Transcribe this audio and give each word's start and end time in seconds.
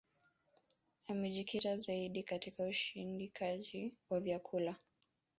Amejikita 1.07 1.77
zaidi 1.77 2.23
katika 2.23 2.63
usindikaji 2.63 3.93
wa 4.09 4.19
vyakula 4.19 4.75